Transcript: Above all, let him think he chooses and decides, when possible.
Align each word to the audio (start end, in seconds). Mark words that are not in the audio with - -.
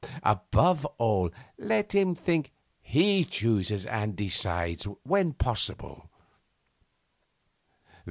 Above 0.23 0.83
all, 0.97 1.29
let 1.59 1.91
him 1.93 2.15
think 2.15 2.51
he 2.81 3.23
chooses 3.23 3.85
and 3.85 4.15
decides, 4.15 4.85
when 5.03 5.31
possible. 5.31 6.09